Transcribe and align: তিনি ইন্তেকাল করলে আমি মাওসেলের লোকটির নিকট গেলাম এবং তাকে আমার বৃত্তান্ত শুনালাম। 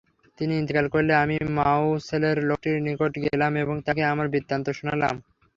তিনি 0.39 0.53
ইন্তেকাল 0.57 0.85
করলে 0.87 1.13
আমি 1.15 1.35
মাওসেলের 1.57 2.37
লোকটির 2.49 2.77
নিকট 2.87 3.13
গেলাম 3.25 3.51
এবং 3.63 3.75
তাকে 3.87 4.01
আমার 4.11 4.27
বৃত্তান্ত 4.29 4.67
শুনালাম। 4.77 5.15